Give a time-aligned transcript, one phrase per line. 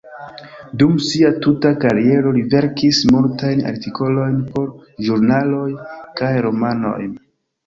[0.81, 4.73] Dum sia tuta kariero li verkis multajn artikolojn por
[5.09, 5.69] ĵurnaloj
[6.23, 7.15] kaj romanojn.